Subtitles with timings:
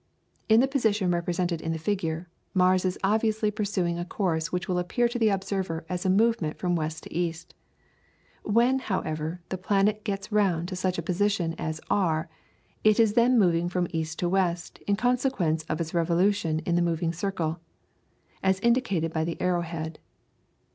[0.49, 4.79] In the position represented in the figure, Mars is obviously pursuing a course which will
[4.79, 7.53] appear to the observer as a movement from west to east.
[8.41, 12.29] When, however, the planet gets round to such a position as R,
[12.83, 16.81] it is then moving from east to west in consequence of its revolution in the
[16.81, 17.59] moving circle,
[18.41, 19.99] as indicated by the arrow head.